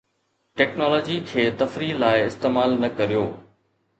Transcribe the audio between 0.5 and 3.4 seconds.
technology کي تفريح لاء استعمال نه ڪريو